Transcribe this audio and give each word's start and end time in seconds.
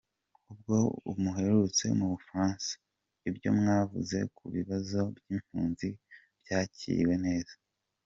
Ubwo 0.51 0.75
muherutse 1.21 1.85
mu 1.97 2.05
Bufaransa, 2.13 2.71
ibyo 3.29 3.49
mwavuze 3.59 4.17
ku 4.35 4.43
kibazo 4.53 5.01
cy’impunzi 5.21 5.87
byakiriwe 6.43 7.15
neza. 7.25 7.53